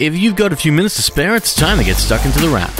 If 0.00 0.16
you've 0.16 0.34
got 0.34 0.50
a 0.50 0.56
few 0.56 0.72
minutes 0.72 0.96
to 0.96 1.02
spare, 1.02 1.36
it's 1.36 1.54
time 1.54 1.76
to 1.76 1.84
get 1.84 1.96
stuck 1.96 2.24
into 2.24 2.38
the 2.38 2.48
wrap. 2.48 2.70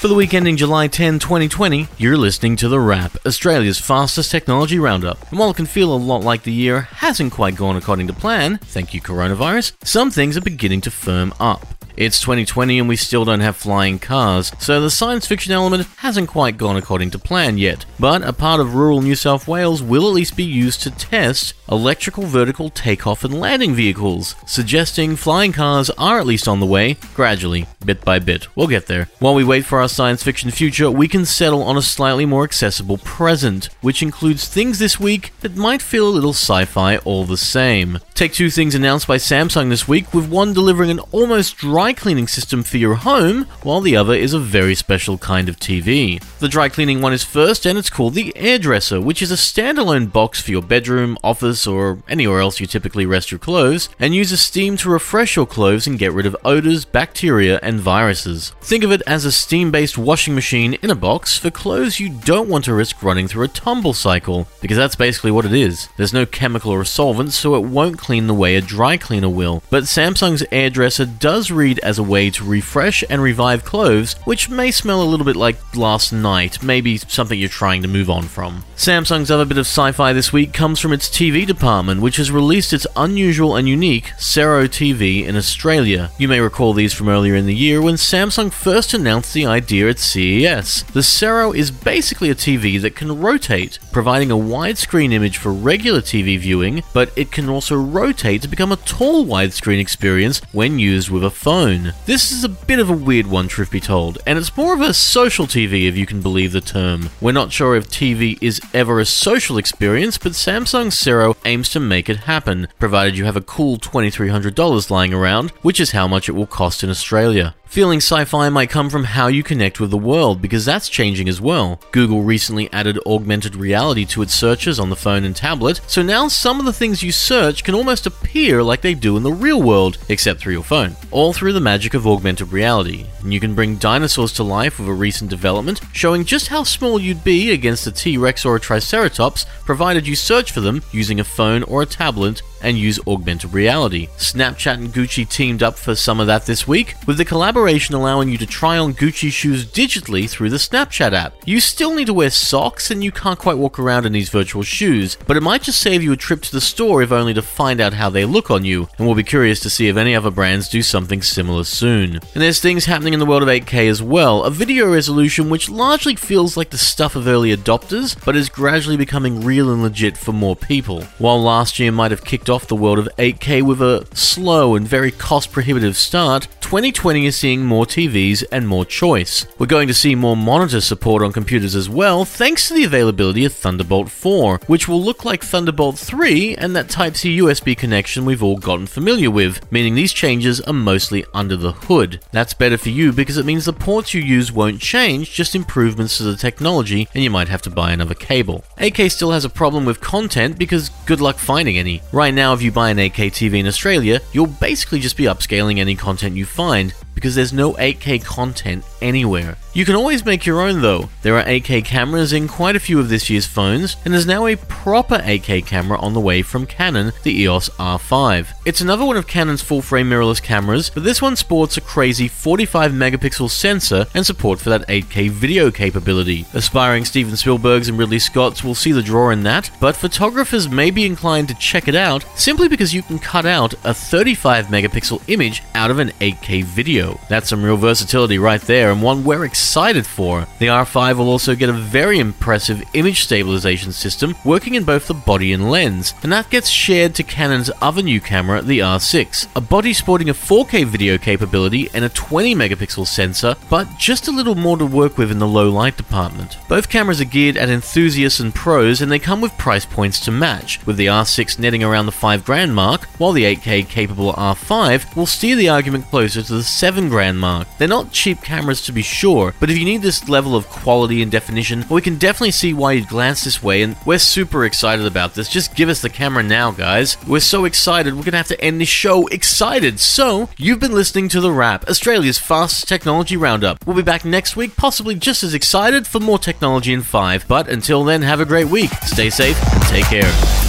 For 0.00 0.08
the 0.08 0.14
week 0.14 0.32
ending 0.32 0.56
July 0.56 0.88
10, 0.88 1.18
2020, 1.18 1.88
you're 1.98 2.16
listening 2.16 2.56
to 2.56 2.70
The 2.70 2.80
Wrap, 2.80 3.18
Australia's 3.26 3.78
fastest 3.78 4.30
technology 4.30 4.78
roundup. 4.78 5.30
And 5.30 5.38
while 5.38 5.50
it 5.50 5.56
can 5.56 5.66
feel 5.66 5.92
a 5.92 5.96
lot 5.96 6.22
like 6.22 6.44
the 6.44 6.52
year 6.52 6.80
hasn't 6.80 7.34
quite 7.34 7.56
gone 7.56 7.76
according 7.76 8.06
to 8.06 8.14
plan, 8.14 8.56
thank 8.56 8.94
you 8.94 9.02
coronavirus, 9.02 9.74
some 9.84 10.10
things 10.10 10.38
are 10.38 10.42
beginning 10.42 10.80
to 10.80 10.90
firm 10.90 11.34
up. 11.38 11.83
It's 11.96 12.20
2020 12.20 12.80
and 12.80 12.88
we 12.88 12.96
still 12.96 13.24
don't 13.24 13.38
have 13.38 13.54
flying 13.54 14.00
cars, 14.00 14.50
so 14.58 14.80
the 14.80 14.90
science 14.90 15.28
fiction 15.28 15.52
element 15.52 15.86
hasn't 15.98 16.28
quite 16.28 16.56
gone 16.56 16.76
according 16.76 17.10
to 17.10 17.20
plan 17.20 17.56
yet. 17.56 17.86
But 18.00 18.22
a 18.22 18.32
part 18.32 18.58
of 18.58 18.74
rural 18.74 19.00
New 19.00 19.14
South 19.14 19.46
Wales 19.46 19.80
will 19.80 20.08
at 20.08 20.14
least 20.14 20.36
be 20.36 20.42
used 20.42 20.82
to 20.82 20.90
test 20.90 21.54
electrical 21.70 22.24
vertical 22.24 22.68
takeoff 22.68 23.22
and 23.22 23.38
landing 23.38 23.74
vehicles, 23.74 24.34
suggesting 24.44 25.14
flying 25.14 25.52
cars 25.52 25.88
are 25.90 26.18
at 26.18 26.26
least 26.26 26.48
on 26.48 26.58
the 26.58 26.66
way, 26.66 26.96
gradually, 27.14 27.66
bit 27.84 28.04
by 28.04 28.18
bit. 28.18 28.48
We'll 28.56 28.66
get 28.66 28.86
there. 28.86 29.08
While 29.20 29.34
we 29.34 29.44
wait 29.44 29.64
for 29.64 29.80
our 29.80 29.88
science 29.88 30.22
fiction 30.22 30.50
future, 30.50 30.90
we 30.90 31.06
can 31.06 31.24
settle 31.24 31.62
on 31.62 31.76
a 31.76 31.82
slightly 31.82 32.26
more 32.26 32.42
accessible 32.42 32.98
present, 32.98 33.68
which 33.82 34.02
includes 34.02 34.48
things 34.48 34.80
this 34.80 34.98
week 34.98 35.32
that 35.42 35.56
might 35.56 35.80
feel 35.80 36.08
a 36.08 36.10
little 36.10 36.30
sci 36.30 36.64
fi 36.64 36.96
all 36.98 37.24
the 37.24 37.36
same. 37.36 38.00
Take 38.14 38.32
two 38.32 38.50
things 38.50 38.74
announced 38.74 39.06
by 39.06 39.16
Samsung 39.16 39.70
this 39.70 39.86
week, 39.86 40.12
with 40.12 40.28
one 40.28 40.52
delivering 40.52 40.90
an 40.90 41.00
almost 41.12 41.56
dry 41.56 41.83
dry 41.84 41.92
cleaning 41.92 42.26
system 42.26 42.62
for 42.62 42.78
your 42.78 42.94
home, 42.94 43.44
while 43.62 43.82
the 43.82 43.94
other 43.94 44.14
is 44.14 44.32
a 44.32 44.38
very 44.38 44.74
special 44.74 45.18
kind 45.18 45.50
of 45.50 45.56
TV. 45.56 46.18
The 46.38 46.48
dry 46.48 46.70
cleaning 46.70 47.02
one 47.02 47.12
is 47.12 47.22
first, 47.22 47.66
and 47.66 47.78
it's 47.78 47.90
called 47.90 48.14
the 48.14 48.32
Airdresser, 48.36 49.04
which 49.04 49.20
is 49.20 49.30
a 49.30 49.34
standalone 49.34 50.10
box 50.10 50.40
for 50.40 50.50
your 50.50 50.62
bedroom, 50.62 51.18
office, 51.22 51.66
or 51.66 51.98
anywhere 52.08 52.40
else 52.40 52.58
you 52.58 52.66
typically 52.66 53.04
rest 53.04 53.30
your 53.30 53.38
clothes, 53.38 53.90
and 53.98 54.14
uses 54.14 54.40
steam 54.40 54.78
to 54.78 54.88
refresh 54.88 55.36
your 55.36 55.44
clothes 55.44 55.86
and 55.86 55.98
get 55.98 56.14
rid 56.14 56.24
of 56.24 56.34
odors, 56.42 56.86
bacteria, 56.86 57.60
and 57.62 57.80
viruses. 57.80 58.54
Think 58.62 58.82
of 58.82 58.90
it 58.90 59.02
as 59.06 59.26
a 59.26 59.32
steam 59.32 59.70
based 59.70 59.98
washing 59.98 60.34
machine 60.34 60.78
in 60.80 60.90
a 60.90 60.94
box 60.94 61.36
for 61.36 61.50
clothes 61.50 62.00
you 62.00 62.08
don't 62.08 62.48
want 62.48 62.64
to 62.64 62.72
risk 62.72 63.02
running 63.02 63.28
through 63.28 63.44
a 63.44 63.48
tumble 63.48 63.92
cycle, 63.92 64.48
because 64.62 64.78
that's 64.78 64.96
basically 64.96 65.32
what 65.32 65.44
it 65.44 65.52
is. 65.52 65.90
There's 65.98 66.14
no 66.14 66.24
chemical 66.24 66.72
or 66.72 66.86
solvent, 66.86 67.34
so 67.34 67.54
it 67.56 67.68
won't 67.68 67.98
clean 67.98 68.26
the 68.26 68.32
way 68.32 68.56
a 68.56 68.62
dry 68.62 68.96
cleaner 68.96 69.28
will. 69.28 69.62
But 69.68 69.84
Samsung's 69.84 70.44
Airdresser 70.44 71.18
does 71.18 71.50
read 71.50 71.73
as 71.80 71.98
a 71.98 72.02
way 72.02 72.30
to 72.30 72.44
refresh 72.44 73.04
and 73.08 73.22
revive 73.22 73.64
clothes, 73.64 74.14
which 74.24 74.48
may 74.48 74.70
smell 74.70 75.02
a 75.02 75.04
little 75.04 75.26
bit 75.26 75.36
like 75.36 75.56
last 75.76 76.12
night, 76.12 76.62
maybe 76.62 76.98
something 76.98 77.38
you're 77.38 77.48
trying 77.48 77.82
to 77.82 77.88
move 77.88 78.10
on 78.10 78.24
from. 78.24 78.64
Samsung's 78.76 79.30
other 79.30 79.44
bit 79.44 79.58
of 79.58 79.66
sci 79.66 79.92
fi 79.92 80.12
this 80.12 80.32
week 80.32 80.52
comes 80.52 80.80
from 80.80 80.92
its 80.92 81.08
TV 81.08 81.46
department, 81.46 82.00
which 82.00 82.16
has 82.16 82.30
released 82.30 82.72
its 82.72 82.86
unusual 82.96 83.56
and 83.56 83.68
unique 83.68 84.12
Sero 84.18 84.66
TV 84.66 85.24
in 85.24 85.36
Australia. 85.36 86.10
You 86.18 86.28
may 86.28 86.40
recall 86.40 86.72
these 86.72 86.92
from 86.92 87.08
earlier 87.08 87.34
in 87.34 87.46
the 87.46 87.54
year 87.54 87.80
when 87.80 87.94
Samsung 87.94 88.52
first 88.52 88.94
announced 88.94 89.32
the 89.32 89.46
idea 89.46 89.88
at 89.88 89.98
CES. 89.98 90.82
The 90.92 91.02
Sero 91.02 91.52
is 91.52 91.70
basically 91.70 92.30
a 92.30 92.34
TV 92.34 92.80
that 92.80 92.96
can 92.96 93.20
rotate, 93.20 93.78
providing 93.92 94.30
a 94.30 94.36
widescreen 94.36 95.12
image 95.12 95.38
for 95.38 95.52
regular 95.52 96.00
TV 96.00 96.38
viewing, 96.38 96.82
but 96.92 97.10
it 97.16 97.30
can 97.30 97.48
also 97.48 97.76
rotate 97.76 98.42
to 98.42 98.48
become 98.48 98.72
a 98.72 98.76
tall 98.76 99.24
widescreen 99.24 99.80
experience 99.80 100.40
when 100.52 100.78
used 100.78 101.10
with 101.10 101.24
a 101.24 101.30
phone 101.30 101.63
This 101.64 102.30
is 102.30 102.44
a 102.44 102.50
bit 102.50 102.78
of 102.78 102.90
a 102.90 102.96
weird 102.96 103.26
one, 103.26 103.48
truth 103.48 103.70
be 103.70 103.80
told, 103.80 104.18
and 104.26 104.38
it's 104.38 104.54
more 104.54 104.74
of 104.74 104.82
a 104.82 104.92
social 104.92 105.46
TV 105.46 105.88
if 105.88 105.96
you 105.96 106.04
can 106.04 106.20
believe 106.20 106.52
the 106.52 106.60
term. 106.60 107.08
We're 107.22 107.32
not 107.32 107.52
sure 107.52 107.74
if 107.74 107.88
TV 107.88 108.36
is 108.42 108.60
ever 108.74 109.00
a 109.00 109.06
social 109.06 109.56
experience, 109.56 110.18
but 110.18 110.32
Samsung 110.32 110.92
Sero 110.92 111.38
aims 111.46 111.70
to 111.70 111.80
make 111.80 112.10
it 112.10 112.24
happen, 112.28 112.68
provided 112.78 113.16
you 113.16 113.24
have 113.24 113.36
a 113.36 113.40
cool 113.40 113.78
$2,300 113.78 114.90
lying 114.90 115.14
around, 115.14 115.52
which 115.62 115.80
is 115.80 115.92
how 115.92 116.06
much 116.06 116.28
it 116.28 116.32
will 116.32 116.46
cost 116.46 116.84
in 116.84 116.90
Australia. 116.90 117.54
Feeling 117.74 117.98
sci 117.98 118.24
fi 118.26 118.48
might 118.50 118.70
come 118.70 118.88
from 118.88 119.02
how 119.02 119.26
you 119.26 119.42
connect 119.42 119.80
with 119.80 119.90
the 119.90 119.98
world, 119.98 120.40
because 120.40 120.64
that's 120.64 120.88
changing 120.88 121.28
as 121.28 121.40
well. 121.40 121.80
Google 121.90 122.22
recently 122.22 122.72
added 122.72 123.00
augmented 123.04 123.56
reality 123.56 124.04
to 124.04 124.22
its 124.22 124.32
searches 124.32 124.78
on 124.78 124.90
the 124.90 124.94
phone 124.94 125.24
and 125.24 125.34
tablet, 125.34 125.80
so 125.88 126.00
now 126.00 126.28
some 126.28 126.60
of 126.60 126.66
the 126.66 126.72
things 126.72 127.02
you 127.02 127.10
search 127.10 127.64
can 127.64 127.74
almost 127.74 128.06
appear 128.06 128.62
like 128.62 128.80
they 128.80 128.94
do 128.94 129.16
in 129.16 129.24
the 129.24 129.32
real 129.32 129.60
world, 129.60 129.98
except 130.08 130.38
through 130.38 130.52
your 130.52 130.62
phone. 130.62 130.94
All 131.10 131.32
through 131.32 131.52
the 131.52 131.58
magic 131.58 131.94
of 131.94 132.06
augmented 132.06 132.52
reality. 132.52 133.06
And 133.22 133.34
you 133.34 133.40
can 133.40 133.56
bring 133.56 133.74
dinosaurs 133.78 134.32
to 134.34 134.44
life 134.44 134.78
with 134.78 134.88
a 134.88 134.92
recent 134.92 135.28
development, 135.28 135.80
showing 135.92 136.24
just 136.24 136.46
how 136.46 136.62
small 136.62 137.00
you'd 137.00 137.24
be 137.24 137.50
against 137.50 137.88
a 137.88 137.90
T 137.90 138.16
Rex 138.16 138.44
or 138.44 138.54
a 138.54 138.60
Triceratops, 138.60 139.46
provided 139.64 140.06
you 140.06 140.14
search 140.14 140.52
for 140.52 140.60
them 140.60 140.80
using 140.92 141.18
a 141.18 141.24
phone 141.24 141.64
or 141.64 141.82
a 141.82 141.86
tablet 141.86 142.40
and 142.64 142.78
use 142.78 142.98
augmented 143.06 143.52
reality. 143.52 144.08
Snapchat 144.16 144.74
and 144.74 144.92
Gucci 144.92 145.28
teamed 145.28 145.62
up 145.62 145.76
for 145.76 145.94
some 145.94 146.18
of 146.18 146.26
that 146.26 146.46
this 146.46 146.66
week, 146.66 146.94
with 147.06 147.18
the 147.18 147.24
collaboration 147.24 147.94
allowing 147.94 148.28
you 148.28 148.38
to 148.38 148.46
try 148.46 148.78
on 148.78 148.94
Gucci 148.94 149.30
shoes 149.30 149.66
digitally 149.66 150.28
through 150.28 150.50
the 150.50 150.56
Snapchat 150.56 151.12
app. 151.12 151.34
You 151.44 151.60
still 151.60 151.94
need 151.94 152.06
to 152.06 152.14
wear 152.14 152.30
socks 152.30 152.90
and 152.90 153.04
you 153.04 153.12
can't 153.12 153.38
quite 153.38 153.58
walk 153.58 153.78
around 153.78 154.06
in 154.06 154.12
these 154.12 154.30
virtual 154.30 154.62
shoes, 154.62 155.16
but 155.26 155.36
it 155.36 155.42
might 155.42 155.62
just 155.62 155.80
save 155.80 156.02
you 156.02 156.12
a 156.12 156.16
trip 156.16 156.40
to 156.42 156.52
the 156.52 156.60
store 156.60 157.02
if 157.02 157.12
only 157.12 157.34
to 157.34 157.42
find 157.42 157.80
out 157.80 157.92
how 157.92 158.08
they 158.08 158.24
look 158.24 158.50
on 158.50 158.64
you, 158.64 158.88
and 158.96 159.06
we'll 159.06 159.14
be 159.14 159.22
curious 159.22 159.60
to 159.60 159.70
see 159.70 159.88
if 159.88 159.96
any 159.96 160.16
other 160.16 160.30
brands 160.30 160.68
do 160.68 160.82
something 160.82 161.20
similar 161.20 161.64
soon. 161.64 162.14
And 162.14 162.42
there's 162.42 162.60
things 162.60 162.86
happening 162.86 163.12
in 163.12 163.20
the 163.20 163.26
world 163.26 163.42
of 163.42 163.48
8K 163.48 163.88
as 163.88 164.02
well, 164.02 164.44
a 164.44 164.50
video 164.50 164.90
resolution 164.90 165.50
which 165.50 165.68
largely 165.68 166.16
feels 166.16 166.56
like 166.56 166.70
the 166.70 166.78
stuff 166.78 167.16
of 167.16 167.26
early 167.26 167.54
adopters, 167.54 168.16
but 168.24 168.36
is 168.36 168.48
gradually 168.48 168.96
becoming 168.96 169.44
real 169.44 169.72
and 169.72 169.82
legit 169.82 170.16
for 170.16 170.32
more 170.32 170.56
people. 170.56 171.02
While 171.18 171.42
last 171.42 171.78
year 171.78 171.92
might 171.92 172.10
have 172.10 172.24
kicked 172.24 172.48
off 172.48 172.53
off 172.54 172.68
the 172.68 172.76
world 172.76 172.98
of 172.98 173.08
8K 173.18 173.62
with 173.62 173.82
a 173.82 174.06
slow 174.14 174.76
and 174.76 174.86
very 174.86 175.10
cost 175.10 175.50
prohibitive 175.50 175.96
start, 175.96 176.46
2020 176.60 177.26
is 177.26 177.36
seeing 177.36 177.64
more 177.64 177.84
TVs 177.84 178.44
and 178.50 178.66
more 178.66 178.84
choice. 178.84 179.46
We're 179.58 179.66
going 179.66 179.88
to 179.88 179.94
see 179.94 180.14
more 180.14 180.36
monitor 180.36 180.80
support 180.80 181.22
on 181.22 181.32
computers 181.32 181.74
as 181.74 181.88
well, 181.88 182.24
thanks 182.24 182.68
to 182.68 182.74
the 182.74 182.84
availability 182.84 183.44
of 183.44 183.52
Thunderbolt 183.52 184.08
4, 184.08 184.60
which 184.66 184.88
will 184.88 185.02
look 185.02 185.24
like 185.24 185.42
Thunderbolt 185.42 185.98
3 185.98 186.56
and 186.56 186.74
that 186.74 186.88
Type 186.88 187.16
C 187.16 187.38
USB 187.38 187.76
connection 187.76 188.24
we've 188.24 188.42
all 188.42 188.56
gotten 188.56 188.86
familiar 188.86 189.30
with, 189.30 189.70
meaning 189.70 189.94
these 189.94 190.12
changes 190.12 190.60
are 190.62 190.72
mostly 190.72 191.24
under 191.34 191.56
the 191.56 191.72
hood. 191.72 192.20
That's 192.32 192.54
better 192.54 192.78
for 192.78 192.90
you 192.90 193.12
because 193.12 193.36
it 193.36 193.46
means 193.46 193.64
the 193.64 193.72
ports 193.72 194.14
you 194.14 194.22
use 194.22 194.52
won't 194.52 194.80
change, 194.80 195.32
just 195.32 195.54
improvements 195.54 196.18
to 196.18 196.22
the 196.22 196.36
technology, 196.36 197.08
and 197.14 197.22
you 197.22 197.30
might 197.30 197.48
have 197.48 197.62
to 197.62 197.70
buy 197.70 197.92
another 197.92 198.14
cable. 198.14 198.64
8K 198.78 199.10
still 199.10 199.32
has 199.32 199.44
a 199.44 199.50
problem 199.50 199.84
with 199.84 200.00
content 200.00 200.58
because 200.58 200.90
good 201.06 201.20
luck 201.20 201.36
finding 201.36 201.78
any. 201.78 202.02
Right 202.12 202.33
now, 202.34 202.52
if 202.52 202.62
you 202.62 202.72
buy 202.72 202.90
an 202.90 202.98
8K 202.98 203.30
TV 203.30 203.60
in 203.60 203.66
Australia, 203.66 204.20
you'll 204.32 204.46
basically 204.46 205.00
just 205.00 205.16
be 205.16 205.24
upscaling 205.24 205.78
any 205.78 205.94
content 205.94 206.36
you 206.36 206.44
find 206.44 206.94
because 207.14 207.34
there's 207.34 207.52
no 207.52 207.72
8K 207.74 208.24
content 208.24 208.84
anywhere. 209.00 209.56
You 209.74 209.84
can 209.84 209.96
always 209.96 210.24
make 210.24 210.46
your 210.46 210.60
own 210.60 210.82
though. 210.82 211.08
There 211.22 211.36
are 211.36 211.44
8K 211.44 211.84
cameras 211.84 212.32
in 212.32 212.46
quite 212.46 212.76
a 212.76 212.80
few 212.80 213.00
of 213.00 213.08
this 213.08 213.28
year's 213.28 213.46
phones, 213.46 213.96
and 214.04 214.14
there's 214.14 214.24
now 214.24 214.46
a 214.46 214.56
proper 214.56 215.18
8K 215.18 215.66
camera 215.66 215.98
on 215.98 216.14
the 216.14 216.20
way 216.20 216.42
from 216.42 216.64
Canon, 216.64 217.12
the 217.24 217.42
EOS 217.42 217.70
R5. 217.70 218.52
It's 218.64 218.80
another 218.80 219.04
one 219.04 219.16
of 219.16 219.26
Canon's 219.26 219.62
full 219.62 219.82
frame 219.82 220.08
mirrorless 220.08 220.40
cameras, 220.40 220.90
but 220.90 221.02
this 221.02 221.20
one 221.20 221.34
sports 221.34 221.76
a 221.76 221.80
crazy 221.80 222.28
45 222.28 222.92
megapixel 222.92 223.50
sensor 223.50 224.06
and 224.14 224.24
support 224.24 224.60
for 224.60 224.70
that 224.70 224.86
8K 224.86 225.28
video 225.28 225.72
capability. 225.72 226.46
Aspiring 226.54 227.04
Steven 227.04 227.34
Spielbergs 227.34 227.88
and 227.88 227.98
Ridley 227.98 228.20
Scotts 228.20 228.62
will 228.62 228.76
see 228.76 228.92
the 228.92 229.02
draw 229.02 229.30
in 229.30 229.42
that, 229.42 229.72
but 229.80 229.96
photographers 229.96 230.68
may 230.68 230.92
be 230.92 231.04
inclined 231.04 231.48
to 231.48 231.54
check 231.54 231.88
it 231.88 231.96
out 231.96 232.24
simply 232.36 232.68
because 232.68 232.94
you 232.94 233.02
can 233.02 233.18
cut 233.18 233.44
out 233.44 233.74
a 233.82 233.92
35 233.92 234.66
megapixel 234.66 235.20
image 235.28 235.64
out 235.74 235.90
of 235.90 235.98
an 235.98 236.10
8K 236.20 236.62
video. 236.62 237.03
That's 237.28 237.48
some 237.48 237.62
real 237.62 237.76
versatility 237.76 238.38
right 238.38 238.60
there, 238.62 238.90
and 238.90 239.02
one 239.02 239.24
we're 239.24 239.44
excited 239.44 239.64
excited 239.74 240.06
for. 240.06 240.46
The 240.60 240.68
R5 240.68 241.16
will 241.16 241.28
also 241.28 241.56
get 241.56 241.68
a 241.68 241.72
very 241.72 242.18
impressive 242.18 242.82
image 242.92 243.22
stabilization 243.22 243.90
system 243.90 244.36
working 244.44 244.74
in 244.74 244.84
both 244.84 245.08
the 245.08 245.14
body 245.14 245.52
and 245.52 245.70
lens, 245.70 246.14
and 246.22 246.30
that 246.32 246.48
gets 246.48 246.68
shared 246.68 247.14
to 247.16 247.24
Canon's 247.24 247.72
other 247.82 248.02
new 248.02 248.20
camera, 248.20 248.62
the 248.62 248.78
R6, 248.78 249.48
a 249.56 249.60
body 249.60 249.92
sporting 249.92 250.30
a 250.30 250.34
4K 250.34 250.84
video 250.84 251.18
capability 251.18 251.88
and 251.92 252.04
a 252.04 252.08
20 252.08 252.54
megapixel 252.54 253.06
sensor, 253.06 253.56
but 253.68 253.88
just 253.98 254.28
a 254.28 254.30
little 254.30 254.54
more 254.54 254.76
to 254.76 254.86
work 254.86 255.18
with 255.18 255.32
in 255.32 255.40
the 255.40 255.46
low 255.58 255.68
light 255.68 255.96
department. 255.96 256.56
Both 256.68 256.88
cameras 256.88 257.20
are 257.20 257.24
geared 257.24 257.56
at 257.56 257.68
enthusiasts 257.68 258.38
and 258.38 258.54
pros, 258.54 259.00
and 259.00 259.10
they 259.10 259.18
come 259.18 259.40
with 259.40 259.58
price 259.58 259.84
points 259.84 260.20
to 260.20 260.30
match, 260.30 260.78
with 260.86 260.98
the 260.98 261.06
R6 261.06 261.58
netting 261.58 261.82
around 261.82 262.06
the 262.06 262.12
5 262.12 262.44
grand 262.44 262.76
mark, 262.76 263.06
while 263.18 263.32
the 263.32 263.44
8K 263.44 263.88
capable 263.88 264.34
R5 264.34 265.16
will 265.16 265.26
steer 265.26 265.56
the 265.56 265.68
argument 265.68 266.10
closer 266.10 266.42
to 266.42 266.54
the 266.54 266.62
7 266.62 266.93
grand 267.08 267.38
mark. 267.38 267.68
They're 267.78 267.88
not 267.88 268.12
cheap 268.12 268.42
cameras 268.42 268.82
to 268.82 268.92
be 268.92 269.02
sure, 269.02 269.54
but 269.60 269.70
if 269.70 269.78
you 269.78 269.84
need 269.84 270.02
this 270.02 270.28
level 270.28 270.56
of 270.56 270.68
quality 270.68 271.22
and 271.22 271.30
definition, 271.30 271.80
well, 271.80 271.96
we 271.96 272.02
can 272.02 272.18
definitely 272.18 272.52
see 272.52 272.72
why 272.72 272.92
you'd 272.92 273.08
glance 273.08 273.44
this 273.44 273.62
way, 273.62 273.82
and 273.82 273.96
we're 274.06 274.18
super 274.18 274.64
excited 274.64 275.06
about 275.06 275.34
this. 275.34 275.48
Just 275.48 275.74
give 275.74 275.88
us 275.88 276.02
the 276.02 276.08
camera 276.08 276.42
now, 276.42 276.70
guys. 276.70 277.16
We're 277.26 277.40
so 277.40 277.64
excited, 277.64 278.14
we're 278.14 278.22
gonna 278.22 278.36
have 278.36 278.48
to 278.48 278.60
end 278.60 278.80
this 278.80 278.88
show 278.88 279.26
excited. 279.28 280.00
So, 280.00 280.48
you've 280.56 280.80
been 280.80 280.94
listening 280.94 281.28
to 281.30 281.40
The 281.40 281.52
Wrap, 281.52 281.88
Australia's 281.88 282.38
fastest 282.38 282.88
technology 282.88 283.36
roundup. 283.36 283.86
We'll 283.86 283.96
be 283.96 284.02
back 284.02 284.24
next 284.24 284.56
week, 284.56 284.76
possibly 284.76 285.14
just 285.14 285.42
as 285.42 285.54
excited 285.54 286.06
for 286.06 286.20
more 286.20 286.38
technology 286.38 286.92
in 286.92 287.02
5. 287.02 287.46
But 287.48 287.68
until 287.68 288.04
then, 288.04 288.22
have 288.22 288.40
a 288.40 288.44
great 288.44 288.68
week, 288.68 288.90
stay 289.04 289.30
safe, 289.30 289.60
and 289.72 289.82
take 289.84 290.04
care. 290.06 290.63